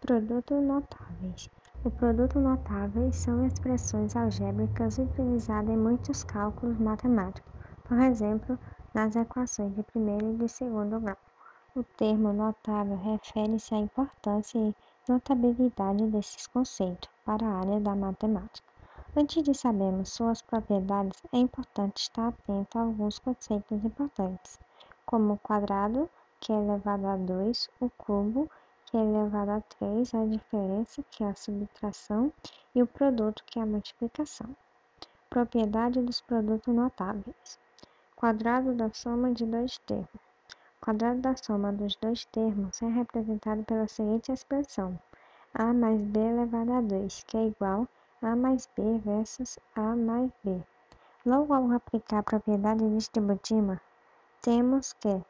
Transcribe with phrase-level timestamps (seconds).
[0.00, 1.50] Produtos notáveis.
[1.84, 7.52] O produto notáveis são expressões algébricas utilizadas em muitos cálculos matemáticos,
[7.84, 8.58] por exemplo,
[8.94, 11.18] nas equações de primeiro e de segundo grau.
[11.76, 14.74] O termo notável refere-se à importância e
[15.06, 18.66] notabilidade desses conceitos para a área da matemática.
[19.14, 24.58] Antes de sabermos suas propriedades, é importante estar atento a alguns conceitos importantes,
[25.04, 26.08] como o quadrado,
[26.40, 28.50] que é elevado a 2, o cubo,
[28.90, 32.32] que é elevado a 3, a diferença, que é a subtração,
[32.74, 34.48] e o produto, que é a multiplicação.
[35.28, 37.58] Propriedade dos produtos notáveis.
[38.16, 40.08] Quadrado da soma de dois termos.
[40.08, 44.98] O quadrado da soma dos dois termos é representado pela seguinte expressão:
[45.54, 47.86] a mais b elevado a 2, que é igual
[48.20, 50.60] a mais b vezes a mais b.
[51.24, 53.80] Logo, ao aplicar a propriedade distributiva,
[54.42, 55.22] temos que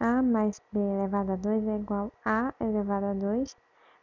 [0.00, 3.56] a mais b elevado a 2 é igual a elevado a 2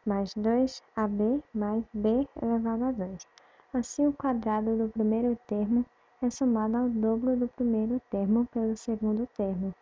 [0.06, 3.28] mais 2ab mais b elevado a 2.
[3.74, 5.86] Assim, o quadrado do primeiro termo
[6.22, 9.74] é somado ao dobro do primeiro termo pelo segundo termo,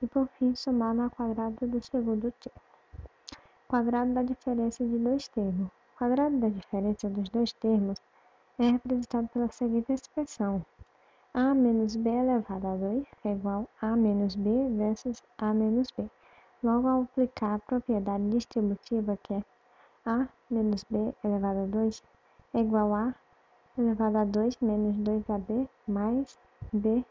[0.00, 2.60] e por fim somado ao quadrado do segundo termo.
[3.66, 5.68] Quadrado da diferença de dois termos.
[5.68, 7.98] O quadrado da diferença dos dois termos
[8.58, 10.64] é representado pela seguinte expressão:
[11.34, 16.10] a menos b elevado a 2 é igual a menos b vezes a menos b.
[16.62, 19.44] Logo, ao aplicar a propriedade distributiva, que é
[20.04, 22.02] a menos b elevado a 2
[22.52, 23.14] é igual a
[23.78, 26.38] elevado a 2 menos 2ab mais
[26.70, 27.02] b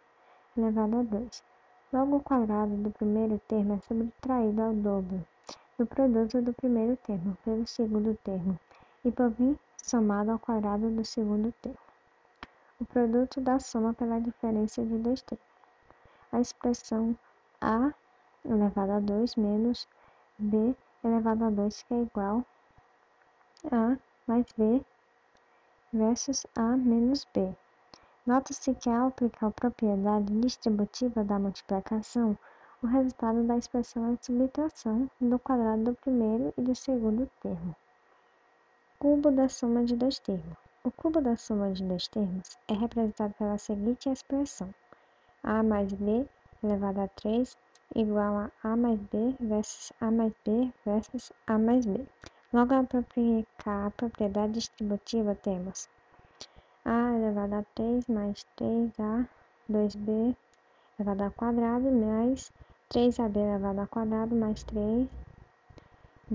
[0.56, 1.44] elevado a 2.
[1.92, 5.26] Logo, o quadrado do primeiro termo é subtraído ao dobro
[5.80, 8.60] do produto do primeiro termo pelo segundo termo
[9.04, 11.81] e, por fim, somado ao quadrado do segundo termo
[12.82, 15.46] o produto da soma pela diferença de dois termos.
[16.32, 17.16] A expressão
[17.62, 17.94] a
[18.44, 19.88] elevado a 2 menos
[20.40, 22.44] b elevado a 2, que é igual
[23.72, 24.84] a mais b
[25.94, 27.56] versus a menos b.
[28.26, 32.36] Nota-se que ao aplicar a propriedade distributiva da multiplicação,
[32.82, 37.76] o resultado da expressão é a subtração do quadrado do primeiro e do segundo termo.
[38.98, 40.61] Cubo da soma de dois termos.
[40.84, 44.74] O cubo da soma de dois termos é representado pela seguinte expressão:
[45.44, 46.28] a mais b
[46.64, 47.56] elevado a 3
[47.96, 52.04] igual a a mais b vezes a mais b vezes a mais b.
[52.52, 55.88] Logo, ao aplicar a propriedade distributiva, temos
[56.84, 59.28] a elevado a 3 mais 3a
[59.70, 60.36] 2b
[60.98, 62.52] elevado ao quadrado mais
[62.90, 65.08] 3ab elevado ao quadrado mais 3b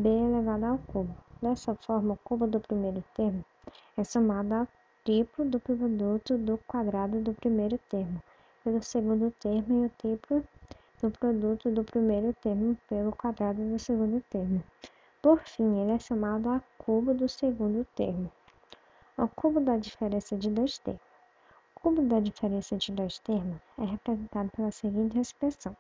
[0.05, 1.17] elevado ao cubo.
[1.43, 3.45] Dessa forma, o cubo do primeiro termo
[3.97, 4.69] é somado ao
[5.05, 8.23] triplo do produto do quadrado do primeiro termo
[8.67, 10.45] pelo segundo termo e o triplo
[11.01, 14.63] do produto do primeiro termo pelo quadrado do segundo termo.
[15.23, 18.31] Por fim, ele é somado ao cubo do segundo termo,
[19.17, 21.01] ao cubo da diferença de dois termos.
[21.77, 25.77] O cubo da diferença de dois termos é representado pela seguinte expressão: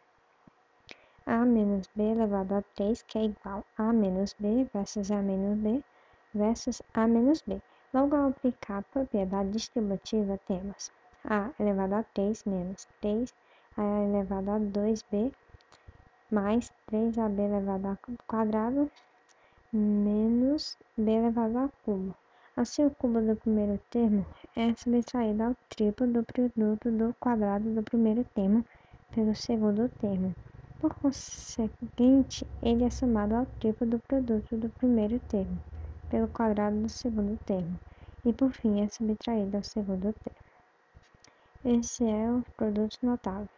[1.27, 5.59] a menos b elevado a 3, que é igual a menos b versus a menos
[5.59, 5.83] b
[6.33, 7.61] versus a menos b.
[7.95, 10.91] Logo, ao aplicar a propriedade distributiva, temos
[11.25, 13.33] a elevado a 3 menos 3
[13.77, 15.33] a elevado a 2b
[16.31, 18.91] mais 3ab elevado ao quadrado
[19.73, 22.13] menos b elevado ao cubo.
[22.57, 24.27] Assim, o cubo do primeiro termo
[24.57, 28.65] é subtraído ao triplo do produto do quadrado do primeiro termo
[29.15, 30.35] pelo segundo termo.
[30.81, 35.59] Por conseguinte, ele é somado ao triplo do produto do primeiro termo
[36.09, 37.79] pelo quadrado do segundo termo,
[38.25, 40.47] e por fim é subtraído ao segundo termo.
[41.65, 43.56] Esse é o produto notável.